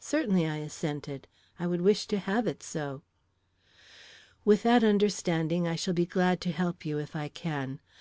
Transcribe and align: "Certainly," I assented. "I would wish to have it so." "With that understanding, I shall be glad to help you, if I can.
"Certainly," 0.00 0.48
I 0.48 0.56
assented. 0.56 1.28
"I 1.56 1.68
would 1.68 1.82
wish 1.82 2.08
to 2.08 2.18
have 2.18 2.48
it 2.48 2.64
so." 2.64 3.02
"With 4.44 4.64
that 4.64 4.82
understanding, 4.82 5.68
I 5.68 5.76
shall 5.76 5.94
be 5.94 6.04
glad 6.04 6.40
to 6.40 6.50
help 6.50 6.84
you, 6.84 6.98
if 6.98 7.14
I 7.14 7.28
can. 7.28 7.78